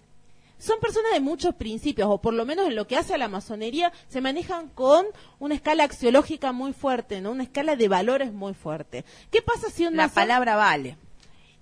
son 0.57 0.79
personas 0.79 1.11
de 1.13 1.19
muchos 1.19 1.53
principios, 1.55 2.07
o 2.09 2.19
por 2.21 2.33
lo 2.33 2.45
menos 2.45 2.65
en 2.67 2.75
lo 2.75 2.87
que 2.87 2.95
hace 2.95 3.13
a 3.13 3.17
la 3.17 3.27
masonería, 3.27 3.91
se 4.07 4.21
manejan 4.21 4.69
con 4.69 5.05
una 5.39 5.55
escala 5.55 5.83
axiológica 5.83 6.53
muy 6.53 6.71
fuerte, 6.73 7.19
¿no? 7.19 7.31
Una 7.31 7.43
escala 7.43 7.75
de 7.75 7.87
valores 7.89 8.31
muy 8.33 8.53
fuerte. 8.53 9.03
¿Qué 9.31 9.41
pasa 9.41 9.69
si 9.69 9.85
un 9.85 9.97
La 9.97 10.07
palabra 10.07 10.55
vale. 10.55 10.97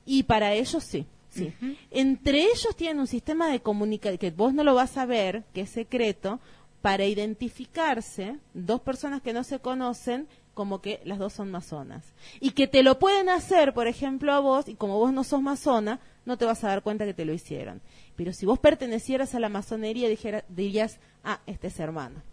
Y 0.06 0.24
para 0.24 0.54
ellos 0.54 0.84
sí. 0.84 1.06
Sí. 1.38 1.78
Entre 1.92 2.44
ellos 2.44 2.76
tienen 2.76 3.00
un 3.00 3.08
sistema 3.08 3.50
de 3.50 3.60
comunicación 3.60 4.18
que 4.18 4.32
vos 4.32 4.54
no 4.54 4.64
lo 4.64 4.76
vas 4.76 4.98
a 4.98 5.06
ver, 5.06 5.44
que 5.54 5.62
es 5.62 5.70
secreto, 5.70 6.40
para 6.82 7.06
identificarse 7.06 8.38
dos 8.54 8.82
personas 8.82 9.22
que 9.22 9.34
no 9.34 9.44
se 9.44 9.60
conocen 9.60 10.28
como 10.54 10.82
que 10.82 11.02
las 11.06 11.20
dos 11.20 11.34
son 11.34 11.52
masonas. 11.52 12.04
Y 12.40 12.52
que 12.52 12.68
te 12.68 12.82
lo 12.82 12.98
pueden 12.98 13.30
hacer, 13.30 13.74
por 13.74 13.88
ejemplo, 13.88 14.34
a 14.34 14.40
vos, 14.40 14.68
y 14.68 14.74
como 14.74 14.98
vos 14.98 15.14
no 15.14 15.24
sos 15.24 15.42
masona, 15.42 16.00
no 16.26 16.36
te 16.36 16.46
vas 16.46 16.64
a 16.64 16.70
dar 16.70 16.82
cuenta 16.82 17.06
que 17.06 17.14
te 17.14 17.26
lo 17.26 17.34
hicieron. 17.34 17.80
Pero 18.16 18.34
si 18.34 18.48
vos 18.48 18.58
pertenecieras 18.58 19.36
a 19.36 19.40
la 19.40 19.50
masonería, 19.50 20.10
dijera, 20.10 20.44
dirías, 20.50 21.00
ah, 21.24 21.42
este 21.46 21.68
es 21.68 21.80
hermano, 21.80 22.24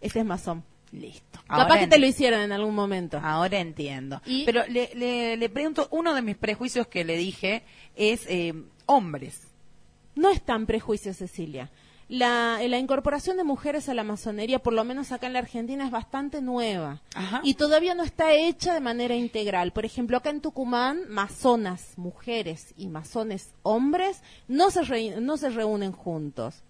este 0.00 0.20
es 0.20 0.24
masón. 0.24 0.62
Listo. 0.92 1.40
Capaz 1.46 1.62
Ahora 1.62 1.80
que 1.80 1.86
te 1.86 1.98
lo 1.98 2.06
hicieron 2.06 2.40
en 2.40 2.52
algún 2.52 2.74
momento. 2.74 3.18
Ahora 3.22 3.58
entiendo. 3.58 4.20
Y- 4.26 4.44
Pero 4.44 4.66
le, 4.68 4.90
le, 4.94 5.36
le 5.38 5.48
pregunto, 5.48 5.88
uno 5.90 6.14
de 6.14 6.22
mis 6.22 6.36
prejuicios 6.36 6.86
que 6.86 7.04
le 7.04 7.16
dije 7.16 7.62
es 7.96 8.26
eh, 8.28 8.52
hombres. 8.86 9.40
No 10.14 10.28
es 10.28 10.42
tan 10.42 10.66
prejuicio, 10.66 11.14
Cecilia. 11.14 11.70
La, 12.10 12.58
la 12.68 12.78
incorporación 12.78 13.38
de 13.38 13.44
mujeres 13.44 13.88
a 13.88 13.94
la 13.94 14.04
masonería, 14.04 14.58
por 14.58 14.74
lo 14.74 14.84
menos 14.84 15.12
acá 15.12 15.26
en 15.28 15.32
la 15.32 15.38
Argentina, 15.38 15.86
es 15.86 15.90
bastante 15.90 16.42
nueva. 16.42 17.00
Ajá. 17.14 17.40
Y 17.42 17.54
todavía 17.54 17.94
no 17.94 18.02
está 18.02 18.34
hecha 18.34 18.74
de 18.74 18.80
manera 18.80 19.16
integral. 19.16 19.72
Por 19.72 19.86
ejemplo, 19.86 20.18
acá 20.18 20.28
en 20.28 20.42
Tucumán, 20.42 21.04
masonas 21.08 21.96
mujeres 21.96 22.74
y 22.76 22.88
masones 22.88 23.54
hombres 23.62 24.20
no 24.46 24.70
se, 24.70 24.82
re- 24.82 25.20
no 25.22 25.38
se 25.38 25.48
reúnen 25.48 25.92
juntos. 25.92 26.62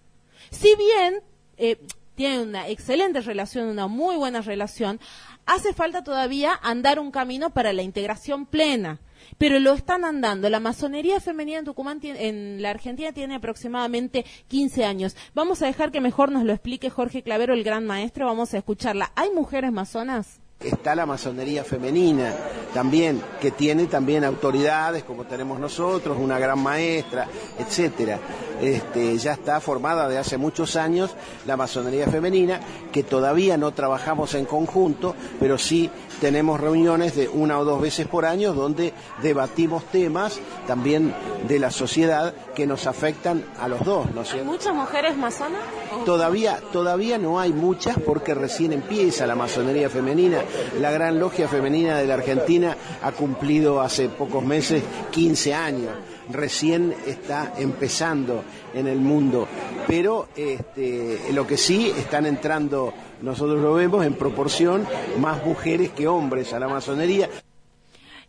Si 0.49 0.73
bien 0.77 1.15
eh, 1.57 1.77
tienen 2.15 2.47
una 2.47 2.67
excelente 2.67 3.21
relación, 3.21 3.67
una 3.67 3.87
muy 3.87 4.15
buena 4.15 4.41
relación, 4.41 4.99
hace 5.45 5.73
falta 5.73 6.03
todavía 6.03 6.59
andar 6.61 6.99
un 6.99 7.11
camino 7.11 7.49
para 7.51 7.73
la 7.73 7.81
integración 7.81 8.45
plena. 8.45 8.99
Pero 9.37 9.59
lo 9.59 9.73
están 9.73 10.05
andando. 10.05 10.49
La 10.49 10.59
masonería 10.59 11.19
femenina 11.19 11.59
en 11.59 11.65
Tucumán, 11.65 11.99
en 12.03 12.61
la 12.61 12.71
Argentina, 12.71 13.13
tiene 13.13 13.35
aproximadamente 13.35 14.25
15 14.49 14.85
años. 14.85 15.15
Vamos 15.33 15.61
a 15.61 15.65
dejar 15.65 15.91
que 15.91 16.01
mejor 16.01 16.31
nos 16.31 16.43
lo 16.43 16.53
explique 16.53 16.89
Jorge 16.89 17.23
Clavero, 17.23 17.53
el 17.53 17.63
gran 17.63 17.85
maestro. 17.85 18.25
Vamos 18.25 18.53
a 18.53 18.57
escucharla. 18.57 19.11
¿Hay 19.15 19.31
mujeres 19.31 19.71
masonas? 19.71 20.42
Está 20.63 20.95
la 20.95 21.05
masonería 21.05 21.63
femenina 21.63 22.33
también, 22.73 23.21
que 23.39 23.51
tiene 23.51 23.85
también 23.85 24.23
autoridades 24.23 25.03
como 25.03 25.25
tenemos 25.25 25.59
nosotros, 25.59 26.17
una 26.19 26.39
gran 26.39 26.59
maestra, 26.59 27.27
etcétera. 27.59 28.19
Este, 28.61 29.17
ya 29.17 29.33
está 29.33 29.59
formada 29.59 30.07
de 30.07 30.17
hace 30.17 30.37
muchos 30.37 30.75
años 30.75 31.11
la 31.45 31.57
masonería 31.57 32.07
femenina, 32.07 32.59
que 32.91 33.03
todavía 33.03 33.57
no 33.57 33.71
trabajamos 33.71 34.33
en 34.35 34.45
conjunto, 34.45 35.15
pero 35.39 35.57
sí 35.57 35.89
tenemos 36.21 36.59
reuniones 36.59 37.15
de 37.15 37.27
una 37.27 37.59
o 37.59 37.65
dos 37.65 37.81
veces 37.81 38.07
por 38.07 38.25
año 38.25 38.53
donde 38.53 38.93
debatimos 39.21 39.83
temas 39.85 40.39
también 40.65 41.13
de 41.47 41.59
la 41.59 41.71
sociedad 41.71 42.33
que 42.55 42.65
nos 42.65 42.87
afectan 42.87 43.43
a 43.59 43.67
los 43.67 43.83
dos, 43.83 44.09
¿no 44.13 44.21
es 44.21 44.29
cierto? 44.29 44.49
¿Muchas 44.49 44.73
mujeres 44.73 45.17
masonas? 45.17 45.61
Todavía, 46.05 46.59
todavía 46.71 47.17
no 47.17 47.39
hay 47.39 47.51
muchas 47.51 47.97
porque 47.99 48.33
recién 48.33 48.71
empieza 48.71 49.27
la 49.27 49.35
masonería 49.35 49.89
femenina. 49.89 50.39
La 50.79 50.91
gran 50.91 51.19
logia 51.19 51.47
femenina 51.47 51.97
de 51.97 52.07
la 52.07 52.15
Argentina 52.15 52.75
ha 53.01 53.11
cumplido 53.11 53.81
hace 53.81 54.09
pocos 54.09 54.43
meses 54.43 54.83
15 55.11 55.53
años. 55.53 55.91
Recién 56.29 56.95
está 57.05 57.53
empezando 57.57 58.43
en 58.73 58.87
el 58.87 58.99
mundo. 58.99 59.47
Pero 59.87 60.29
este, 60.35 61.19
lo 61.33 61.45
que 61.45 61.57
sí 61.57 61.91
están 61.97 62.25
entrando, 62.25 62.93
nosotros 63.21 63.61
lo 63.61 63.73
vemos 63.73 64.05
en 64.05 64.13
proporción, 64.13 64.87
más 65.19 65.45
mujeres 65.45 65.91
que 65.91 66.07
hombres 66.07 66.53
a 66.53 66.59
la 66.59 66.67
masonería. 66.67 67.29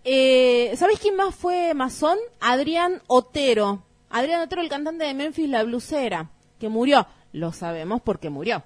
Eh, 0.04 0.74
¿Sabés 0.76 0.98
quién 0.98 1.16
más 1.16 1.34
fue 1.34 1.72
masón? 1.72 2.18
Adrián 2.40 3.00
Otero. 3.06 3.82
Adrián 4.10 4.42
Otero, 4.42 4.60
el 4.60 4.68
cantante 4.68 5.04
de 5.04 5.14
Memphis, 5.14 5.48
la 5.48 5.62
blusera, 5.62 6.30
que 6.58 6.68
murió. 6.68 7.06
Lo 7.32 7.52
sabemos 7.52 8.02
porque 8.02 8.30
murió. 8.30 8.62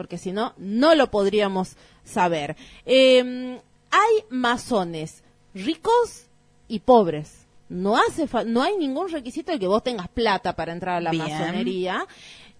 Porque 0.00 0.16
si 0.16 0.32
no, 0.32 0.54
no 0.56 0.94
lo 0.94 1.10
podríamos 1.10 1.76
saber. 2.04 2.56
Eh, 2.86 3.60
hay 3.90 4.14
masones 4.30 5.22
ricos 5.52 6.24
y 6.68 6.78
pobres. 6.78 7.44
No 7.68 7.98
hace 7.98 8.26
fa- 8.26 8.44
no 8.44 8.62
hay 8.62 8.78
ningún 8.78 9.10
requisito 9.10 9.52
de 9.52 9.58
que 9.58 9.66
vos 9.66 9.82
tengas 9.82 10.08
plata 10.08 10.56
para 10.56 10.72
entrar 10.72 10.96
a 10.96 11.00
la 11.02 11.10
Bien. 11.10 11.28
masonería. 11.28 12.06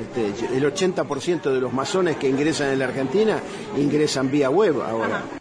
este, 0.00 0.56
el 0.56 0.64
80% 0.64 1.42
de 1.52 1.60
los 1.60 1.72
masones 1.72 2.16
que 2.16 2.28
ingresan 2.28 2.70
en 2.72 2.80
la 2.80 2.86
Argentina 2.86 3.38
ingresan 3.76 4.28
vía 4.30 4.50
web 4.50 4.80
ahora. 4.82 5.39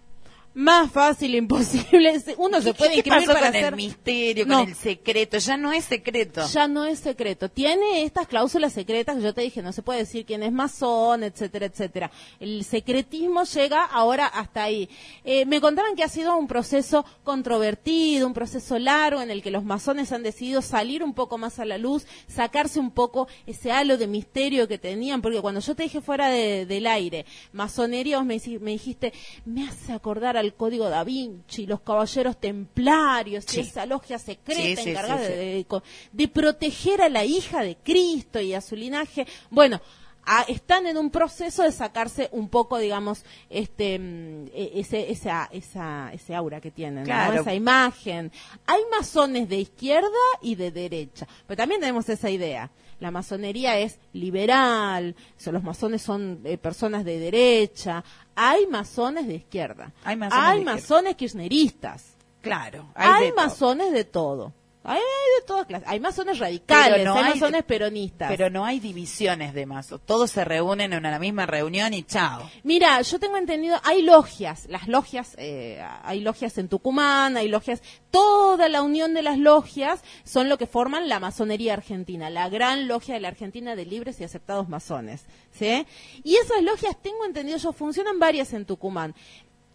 Más 0.59 0.91
fácil 0.91 1.35
imposible. 1.43 2.21
Uno 2.37 2.59
se 2.59 2.73
¿Qué- 2.73 2.77
puede 2.77 2.89
¿Qué 2.91 2.95
inscribir 2.97 3.27
pasó 3.27 3.33
para 3.33 3.47
con 3.47 3.55
hacer... 3.55 3.63
el 3.73 3.75
misterio, 3.77 4.45
No. 4.45 4.59
con 4.59 4.67
el 4.69 4.75
secreto? 4.75 5.37
Ya 5.37 5.55
no 5.55 5.71
es 5.71 5.85
secreto. 5.85 6.45
Ya 6.51 6.67
no 6.67 6.83
es 6.85 6.99
secreto. 6.99 7.47
Tiene 7.49 8.03
estas 8.03 8.27
cláusulas 8.27 8.73
secretas 8.73 9.15
que 9.15 9.21
yo 9.21 9.33
te 9.33 9.39
dije, 9.41 9.61
no 9.61 9.71
se 9.71 9.83
puede 9.83 9.99
decir 9.99 10.25
quién 10.25 10.43
es 10.43 10.51
masón, 10.51 11.23
etcétera, 11.23 11.67
etcétera. 11.67 12.11
El 12.41 12.65
secretismo 12.65 13.45
llega 13.45 13.85
ahora 13.85 14.25
hasta 14.27 14.63
ahí. 14.63 14.89
Eh, 15.23 15.45
me 15.45 15.61
contaban 15.61 15.95
que 15.95 16.03
ha 16.03 16.09
sido 16.09 16.35
un 16.37 16.47
proceso 16.47 17.05
controvertido, 17.23 18.27
un 18.27 18.33
proceso 18.33 18.77
largo 18.79 19.21
en 19.21 19.31
el 19.31 19.41
que 19.41 19.51
los 19.51 19.63
masones 19.63 20.11
han 20.11 20.23
decidido 20.23 20.61
salir 20.61 21.03
un 21.03 21.13
poco 21.13 21.37
más 21.37 21.59
a 21.59 21.65
la 21.65 21.77
luz, 21.77 22.05
sacarse 22.27 22.81
un 22.81 22.91
poco 22.91 23.29
ese 23.47 23.71
halo 23.71 23.97
de 23.97 24.07
misterio 24.07 24.67
que 24.67 24.77
tenían, 24.77 25.21
porque 25.21 25.39
cuando 25.39 25.61
yo 25.61 25.73
te 25.73 25.83
dije 25.83 26.01
fuera 26.01 26.27
de- 26.29 26.65
del 26.65 26.85
aire, 26.85 27.25
masonería, 27.53 28.17
vos 28.17 28.25
me, 28.25 28.41
me 28.59 28.71
dijiste, 28.71 29.13
me 29.45 29.65
hace 29.65 29.93
acordar 29.93 30.35
algo 30.35 30.48
el 30.49 30.55
Código 30.55 30.89
da 30.89 31.03
Vinci, 31.03 31.65
los 31.65 31.81
caballeros 31.81 32.39
templarios, 32.39 33.45
y 33.55 33.61
esa 33.61 33.85
logia 33.85 34.19
secreta 34.19 34.81
Sí, 34.81 34.89
encargada 34.89 35.21
de 35.21 36.27
proteger 36.33 37.01
a 37.01 37.09
la 37.09 37.23
hija 37.23 37.63
de 37.63 37.77
Cristo 37.77 38.39
y 38.41 38.53
a 38.53 38.61
su 38.61 38.75
linaje. 38.75 39.25
Bueno, 39.49 39.81
a- 40.25 40.43
están 40.43 40.85
en 40.87 40.97
un 40.97 41.09
proceso 41.09 41.63
de 41.63 41.71
sacarse 41.71 42.29
un 42.31 42.49
poco, 42.49 42.77
digamos, 42.77 43.23
este, 43.49 43.97
mm, 43.99 44.47
e- 44.53 44.71
ese, 44.75 45.11
esa, 45.11 45.49
esa, 45.51 46.11
ese 46.13 46.35
aura 46.35 46.61
que 46.61 46.71
tienen, 46.71 46.99
¿no? 47.03 47.05
Claro. 47.05 47.41
esa 47.41 47.53
imagen. 47.53 48.31
Hay 48.67 48.81
masones 48.91 49.49
de 49.49 49.57
izquierda 49.57 50.07
y 50.41 50.55
de 50.55 50.71
derecha, 50.71 51.27
pero 51.47 51.57
también 51.57 51.81
tenemos 51.81 52.07
esa 52.09 52.29
idea. 52.29 52.69
La 52.99 53.11
masonería 53.11 53.79
es 53.79 53.97
liberal, 54.11 55.15
so- 55.37 55.51
los 55.53 55.63
masones 55.63 56.01
son 56.01 56.41
eh, 56.43 56.57
personas 56.57 57.05
de 57.05 57.17
derecha, 57.17 58.03
hay 58.35 58.67
masones 58.67 59.25
de 59.27 59.35
izquierda, 59.35 59.93
Hay 60.03 60.15
masones 60.17 60.55
izquierda. 60.57 60.73
masones 60.75 61.15
kirchneristas, 61.15 62.15
Claro. 62.41 62.89
hay, 62.95 63.25
de 63.25 63.31
todo. 63.31 63.35
masones 63.45 63.91
de 63.93 64.03
todo. 64.03 64.53
Hay, 64.91 64.99
de 64.99 65.45
todas 65.45 65.65
clases. 65.65 65.87
Hay 65.87 65.99
masones 65.99 66.39
radicales, 66.39 67.05
no 67.05 67.15
hay, 67.15 67.23
hay- 67.25 67.33
masones 67.39 67.63
peronistas. 67.63 68.29
Pero 68.29 68.49
no 68.49 68.65
hay 68.65 68.79
divisiones 68.79 69.53
de 69.53 69.65
mazo. 69.65 69.99
Todos 69.99 70.31
se 70.31 70.43
reúnen 70.45 70.93
en 70.93 70.99
una 71.05 71.19
misma 71.19 71.45
reunión 71.45 71.93
y 71.93 72.03
chao. 72.03 72.49
Mira, 72.63 73.01
yo 73.01 73.19
tengo 73.19 73.37
entendido, 73.37 73.79
hay 73.83 74.01
logias, 74.01 74.65
las 74.69 74.87
logias, 74.87 75.35
eh, 75.37 75.83
hay 76.03 76.21
logias 76.21 76.57
en 76.57 76.67
Tucumán, 76.67 77.37
hay 77.37 77.47
logias, 77.47 77.81
toda 78.11 78.67
la 78.69 78.81
unión 78.81 79.13
de 79.13 79.21
las 79.21 79.37
logias 79.37 80.01
son 80.23 80.49
lo 80.49 80.57
que 80.57 80.65
forman 80.67 81.07
la 81.09 81.19
masonería 81.19 81.73
argentina, 81.73 82.29
la 82.29 82.49
gran 82.49 82.87
logia 82.87 83.13
de 83.15 83.21
la 83.21 83.27
Argentina 83.29 83.75
de 83.75 83.85
libres 83.85 84.19
y 84.19 84.23
aceptados 84.23 84.69
masones, 84.69 85.25
¿sí? 85.51 85.85
Y 86.23 86.35
esas 86.35 86.61
logias, 86.63 86.95
tengo 87.01 87.25
entendido 87.25 87.57
yo, 87.57 87.71
funcionan 87.73 88.19
varias 88.19 88.53
en 88.53 88.65
Tucumán. 88.65 89.13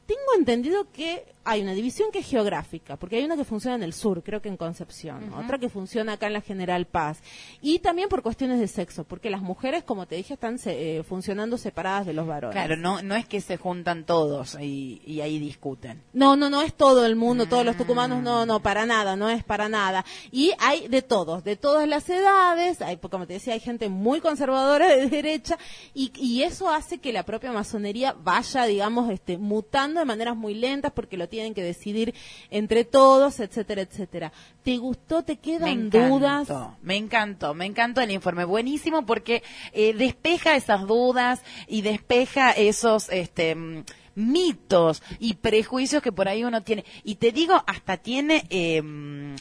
Tengo 0.07 0.21
entendido 0.39 0.91
que 0.93 1.25
hay 1.47 1.61
una 1.63 1.73
división 1.73 2.11
que 2.11 2.21
es 2.21 2.27
geográfica, 2.27 2.97
porque 2.97 3.17
hay 3.17 3.25
una 3.25 3.37
que 3.37 3.45
funciona 3.45 3.77
en 3.77 3.83
el 3.83 3.93
sur, 3.93 4.23
creo 4.23 4.41
que 4.41 4.49
en 4.49 4.57
Concepción, 4.57 5.31
otra 5.35 5.59
que 5.59 5.69
funciona 5.69 6.15
acá 6.15 6.27
en 6.27 6.33
la 6.33 6.41
General 6.41 6.87
Paz, 6.87 7.21
y 7.61 7.81
también 7.81 8.09
por 8.09 8.23
cuestiones 8.23 8.59
de 8.61 8.67
sexo, 8.67 9.05
porque 9.05 9.29
las 9.29 9.43
mujeres, 9.43 9.85
como 9.85 10.07
te 10.07 10.15
dije, 10.17 10.35
están 10.35 10.59
se- 10.59 10.99
eh, 10.99 11.03
funcionando 11.03 11.59
separadas 11.59 12.07
de 12.07 12.15
los 12.15 12.27
varones. 12.27 12.55
Claro, 12.55 12.77
no, 12.79 13.03
no 13.03 13.15
es 13.15 13.27
que 13.27 13.43
se 13.43 13.59
juntan 13.59 14.05
todos 14.05 14.57
y, 14.59 15.03
y 15.07 15.21
ahí 15.21 15.39
discuten. 15.39 16.03
No, 16.15 16.35
no, 16.35 16.49
no 16.49 16.63
es 16.63 16.73
todo 16.73 17.05
el 17.05 17.15
mundo, 17.15 17.45
todos 17.47 17.65
los 17.67 17.77
tucumanos, 17.77 18.23
no, 18.23 18.47
no, 18.47 18.61
para 18.61 18.87
nada, 18.87 19.15
no 19.17 19.29
es 19.29 19.45
para 19.45 19.69
nada. 19.69 20.05
Y 20.33 20.53
hay 20.59 20.89
de 20.89 21.03
todos, 21.03 21.45
de 21.45 21.57
todas 21.57 21.87
las 21.87 22.09
edades, 22.09 22.81
hay, 22.81 22.97
pues, 22.97 23.11
como 23.11 23.27
te 23.27 23.35
decía, 23.35 23.53
hay 23.53 23.61
gente 23.61 23.91
muy 23.91 24.21
conservadora 24.23 24.89
de 24.97 25.09
derecha, 25.09 25.59
y, 25.93 26.11
y 26.17 26.43
eso 26.43 26.71
hace 26.71 26.99
que 26.99 27.13
la 27.13 27.23
propia 27.25 27.53
masonería 27.53 28.15
vaya, 28.19 28.65
digamos, 28.65 29.11
este, 29.11 29.37
mutando 29.37 29.94
de 30.01 30.07
maneras 30.07 30.37
muy 30.37 30.55
lentas, 30.55 30.93
porque 30.93 31.17
lo 31.17 31.29
tienen 31.29 31.55
que 31.55 31.63
decidir 31.63 32.15
entre 32.51 32.85
todos, 32.85 33.41
etcétera, 33.41 33.83
etcétera. 33.83 34.33
¿Te 34.63 34.77
gustó? 34.79 35.23
¿Te 35.23 35.35
Me 35.35 35.39
quedan 35.41 35.69
encantó, 35.69 36.09
dudas? 36.09 36.49
me 36.83 36.97
encantó, 36.97 37.55
me 37.55 37.67
encantó 37.67 38.01
el 38.01 38.11
informe, 38.11 38.45
buenísimo 38.45 39.07
porque 39.07 39.43
eh, 39.73 39.93
despeja 39.95 40.57
esas 40.57 40.87
dudas 40.87 41.43
y 41.67 41.83
despeja 41.83 42.53
esos 42.53 43.09
este 43.11 43.55
mm, 43.55 43.85
mitos 44.15 45.03
y 45.19 45.35
prejuicios 45.35 46.03
que 46.03 46.13
por 46.13 46.29
ahí 46.29 46.45
uno 46.45 46.63
tiene. 46.63 46.85
Y 47.03 47.17
te 47.17 47.33
digo, 47.33 47.63
hasta 47.67 47.97
tiene 47.97 48.45
eh, 48.51 48.83
mm, 48.83 49.35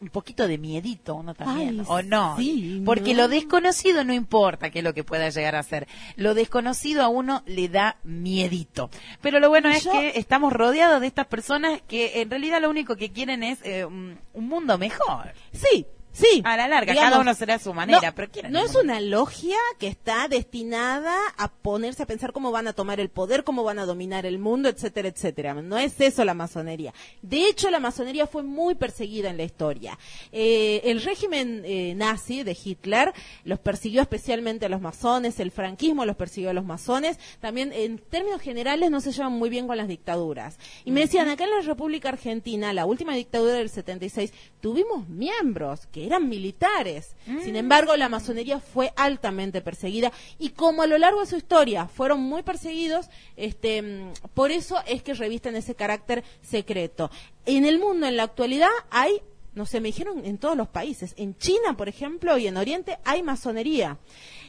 un 0.00 0.08
poquito 0.08 0.46
de 0.46 0.58
miedito 0.58 1.14
uno 1.14 1.34
también, 1.34 1.80
Ay, 1.80 1.86
¿o 1.88 2.02
no? 2.02 2.36
sí, 2.36 2.82
Porque 2.84 3.14
¿no? 3.14 3.22
lo 3.22 3.28
desconocido 3.28 4.04
no 4.04 4.12
importa 4.12 4.70
qué 4.70 4.78
es 4.80 4.84
lo 4.84 4.94
que 4.94 5.04
pueda 5.04 5.28
llegar 5.30 5.56
a 5.56 5.62
ser. 5.62 5.88
Lo 6.16 6.34
desconocido 6.34 7.02
a 7.02 7.08
uno 7.08 7.42
le 7.46 7.68
da 7.68 7.96
miedito. 8.04 8.90
Pero 9.22 9.40
lo 9.40 9.48
bueno 9.48 9.70
es 9.70 9.86
que 9.86 10.12
estamos 10.18 10.52
rodeados 10.52 11.00
de 11.00 11.06
estas 11.06 11.26
personas 11.26 11.80
que 11.88 12.20
en 12.20 12.30
realidad 12.30 12.60
lo 12.60 12.70
único 12.70 12.96
que 12.96 13.10
quieren 13.12 13.42
es 13.42 13.58
eh, 13.64 13.84
un 13.84 14.18
un 14.36 14.48
mundo 14.48 14.78
mejor. 14.78 15.32
Sí, 15.52 15.86
sí. 16.16 16.42
A 16.44 16.56
la 16.56 16.68
larga, 16.68 16.92
Digamos, 16.92 17.10
cada 17.10 17.22
uno 17.22 17.34
será 17.34 17.54
a 17.54 17.58
su 17.58 17.72
manera, 17.74 18.00
no, 18.00 18.14
pero 18.14 18.30
quieren 18.30 18.52
no 18.52 18.60
es 18.60 18.74
una 18.74 19.00
logia 19.00 19.56
que 19.78 19.88
está 19.88 20.28
destinada 20.28 21.14
a 21.36 21.48
ponerse 21.48 22.02
a 22.02 22.06
pensar 22.06 22.32
cómo 22.32 22.50
van 22.50 22.68
a 22.68 22.72
tomar 22.72 23.00
el 23.00 23.08
poder, 23.08 23.44
cómo 23.44 23.64
van 23.64 23.78
a 23.78 23.86
dominar 23.86 24.26
el 24.26 24.38
mundo, 24.38 24.68
etcétera, 24.68 25.08
etcétera. 25.08 25.54
No 25.54 25.78
es 25.78 26.00
eso 26.00 26.24
la 26.24 26.34
masonería. 26.34 26.94
De 27.22 27.46
hecho, 27.46 27.70
la 27.70 27.80
masonería 27.80 28.26
fue 28.26 28.42
muy 28.42 28.74
perseguida 28.74 29.30
en 29.30 29.36
la 29.36 29.44
historia. 29.44 29.98
Eh, 30.32 30.82
el 30.84 31.02
régimen 31.02 31.62
eh, 31.64 31.94
nazi 31.94 32.42
de 32.42 32.56
Hitler 32.62 33.12
los 33.44 33.58
persiguió 33.58 34.02
especialmente 34.02 34.66
a 34.66 34.68
los 34.68 34.80
masones, 34.80 35.40
el 35.40 35.50
franquismo 35.50 36.04
los 36.04 36.16
persiguió 36.16 36.50
a 36.50 36.54
los 36.54 36.64
masones. 36.64 37.18
También, 37.40 37.72
en 37.72 37.98
términos 37.98 38.40
generales, 38.40 38.90
no 38.90 39.00
se 39.00 39.12
llevan 39.12 39.32
muy 39.32 39.50
bien 39.50 39.66
con 39.66 39.76
las 39.76 39.88
dictaduras. 39.88 40.58
Y 40.84 40.90
me 40.90 41.00
decían, 41.00 41.28
acá 41.28 41.44
en 41.44 41.50
la 41.50 41.60
República 41.60 42.08
Argentina, 42.08 42.72
la 42.72 42.86
última 42.86 43.14
dictadura 43.14 43.54
del 43.54 43.70
76, 43.70 44.32
tuvimos 44.60 45.08
miembros 45.08 45.86
que 45.86 46.05
eran 46.06 46.28
militares. 46.28 47.14
Sin 47.42 47.56
embargo, 47.56 47.96
la 47.96 48.08
masonería 48.08 48.60
fue 48.60 48.92
altamente 48.96 49.60
perseguida 49.60 50.12
y 50.38 50.50
como 50.50 50.82
a 50.82 50.86
lo 50.86 50.98
largo 50.98 51.20
de 51.20 51.26
su 51.26 51.36
historia 51.36 51.86
fueron 51.86 52.20
muy 52.20 52.42
perseguidos, 52.42 53.08
este, 53.36 53.82
mm, 53.82 54.12
por 54.34 54.50
eso 54.50 54.76
es 54.86 55.02
que 55.02 55.14
revisten 55.14 55.56
ese 55.56 55.74
carácter 55.74 56.24
secreto. 56.42 57.10
En 57.44 57.64
el 57.64 57.78
mundo, 57.78 58.06
en 58.06 58.16
la 58.16 58.24
actualidad, 58.24 58.70
hay 58.90 59.20
no 59.56 59.64
sé, 59.64 59.80
me 59.80 59.88
dijeron 59.88 60.22
en 60.26 60.36
todos 60.36 60.54
los 60.54 60.68
países. 60.68 61.14
En 61.16 61.34
China, 61.38 61.78
por 61.78 61.88
ejemplo, 61.88 62.36
y 62.36 62.46
en 62.46 62.58
Oriente 62.58 62.98
hay 63.04 63.22
masonería. 63.22 63.96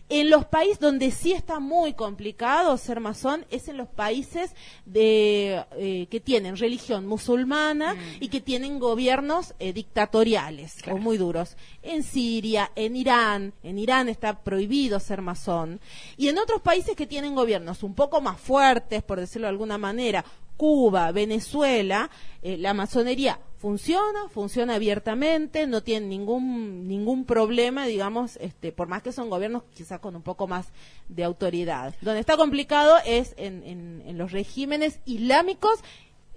En 0.09 0.29
los 0.29 0.45
países 0.45 0.79
donde 0.79 1.11
sí 1.11 1.33
está 1.33 1.59
muy 1.59 1.93
complicado 1.93 2.77
ser 2.77 3.01
masón 3.01 3.45
es 3.49 3.67
en 3.67 3.75
los 3.75 3.89
países 3.89 4.55
de, 4.85 5.65
eh, 5.73 6.07
que 6.09 6.21
tienen 6.21 6.55
religión 6.55 7.05
musulmana 7.05 7.93
y 8.21 8.29
que 8.29 8.39
tienen 8.39 8.79
gobiernos 8.79 9.53
eh, 9.59 9.73
dictatoriales 9.73 10.77
o 10.89 10.97
muy 10.97 11.17
duros. 11.17 11.57
En 11.83 12.03
Siria, 12.03 12.71
en 12.75 12.95
Irán, 12.95 13.53
en 13.63 13.79
Irán 13.79 14.07
está 14.07 14.43
prohibido 14.43 15.01
ser 15.01 15.21
masón. 15.21 15.81
Y 16.15 16.29
en 16.29 16.37
otros 16.37 16.61
países 16.61 16.95
que 16.95 17.05
tienen 17.05 17.35
gobiernos 17.35 17.83
un 17.83 17.93
poco 17.93 18.21
más 18.21 18.39
fuertes, 18.39 19.03
por 19.03 19.19
decirlo 19.19 19.47
de 19.47 19.51
alguna 19.51 19.77
manera, 19.77 20.23
Cuba, 20.57 21.11
Venezuela, 21.11 22.09
eh, 22.41 22.57
la 22.57 22.73
masonería 22.73 23.39
funciona, 23.57 24.27
funciona 24.29 24.75
abiertamente, 24.75 25.67
no 25.67 25.81
tiene 25.81 26.07
ningún 26.07 26.87
ningún 26.87 27.25
problema, 27.25 27.85
digamos, 27.85 28.37
este, 28.37 28.71
por 28.71 28.87
más 28.87 29.01
que 29.01 29.11
son 29.11 29.29
gobiernos 29.29 29.63
quizás 29.75 29.99
con 29.99 30.15
un 30.15 30.21
poco 30.21 30.47
más 30.47 30.67
de 31.09 31.23
autoridad. 31.23 31.95
Donde 32.01 32.19
está 32.19 32.37
complicado 32.37 32.95
es 33.05 33.33
en, 33.37 33.63
en, 33.63 34.17
los 34.17 34.31
regímenes 34.31 34.99
islámicos, 35.05 35.79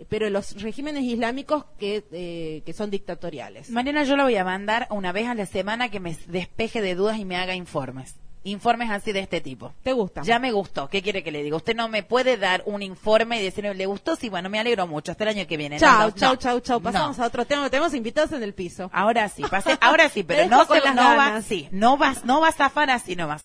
pero 0.09 0.29
los 0.31 0.61
regímenes 0.61 1.05
islámicos 1.05 1.65
que, 1.79 2.05
eh, 2.13 2.63
que 2.65 2.73
son 2.73 2.91
dictatoriales. 2.91 3.71
Mariana, 3.71 4.05
yo 4.05 4.17
la 4.17 4.25
voy 4.25 4.37
a 4.37 4.45
mandar 4.45 4.87
una 4.91 5.13
vez 5.13 5.29
a 5.29 5.35
la 5.35 5.47
semana 5.47 5.91
que 5.91 6.01
me 6.01 6.17
despeje 6.27 6.81
de 6.81 6.95
dudas 6.95 7.19
y 7.19 7.25
me 7.25 7.37
haga 7.37 7.55
informes. 7.55 8.17
Informes 8.43 8.91
así 8.91 9.13
de 9.13 9.21
este 9.21 9.41
tipo. 9.43 9.75
¿Te 9.83 9.93
gusta? 9.93 10.23
Ya 10.23 10.39
me 10.39 10.51
gustó. 10.51 10.89
¿Qué 10.89 11.03
quiere 11.03 11.23
que 11.23 11.31
le 11.31 11.43
diga? 11.43 11.57
Usted 11.57 11.77
no 11.77 11.89
me 11.89 12.03
puede 12.03 12.39
dar 12.39 12.63
un 12.65 12.83
informe 12.83 13.39
y 13.39 13.45
decirme, 13.45 13.75
¿le 13.75 13.85
gustó? 13.85 14.17
Sí, 14.17 14.31
bueno, 14.31 14.49
me 14.49 14.59
alegro 14.59 14.87
mucho. 14.87 15.13
Hasta 15.13 15.25
el 15.25 15.31
año 15.37 15.47
que 15.47 15.59
viene. 15.59 15.77
No, 15.77 15.81
Chau, 15.81 16.01
no, 16.09 16.11
chau, 16.13 16.31
no. 16.33 16.37
chau, 16.39 16.61
chau. 16.61 16.81
Pasamos 16.81 17.19
No. 17.19 17.25
a 17.25 17.27
otro 17.27 17.45
tema. 17.45 17.69
Tenemos 17.69 17.93
invitados 17.93 18.33
en 18.33 18.43
el 18.43 18.55
piso. 18.55 18.89
Ahora 18.95 19.29
sí, 19.29 19.43
pase, 19.51 19.77
ahora 19.81 20.09
sí, 20.09 20.23
pero 20.27 20.49
no, 20.49 20.67
con 20.67 20.79
se, 20.79 20.85
las 20.85 20.95
no 20.95 21.03
va, 21.03 21.43
sí, 21.43 21.69
no 21.71 21.99
vas, 21.99 22.25
no 22.25 22.41
vas 22.41 22.55
a 22.55 22.65
zafar 22.65 22.91
así 22.91 23.15
nomás. 23.15 23.43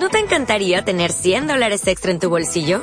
¿No 0.00 0.08
te 0.10 0.18
encantaría 0.18 0.84
tener 0.84 1.12
100 1.12 1.46
dólares 1.46 1.86
extra 1.86 2.10
en 2.10 2.18
tu 2.20 2.28
bolsillo? 2.30 2.82